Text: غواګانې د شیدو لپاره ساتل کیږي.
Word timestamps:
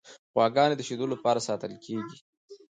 غواګانې 0.35 0.75
د 0.77 0.81
شیدو 0.87 1.05
لپاره 1.13 1.45
ساتل 1.47 1.73
کیږي. 1.85 2.17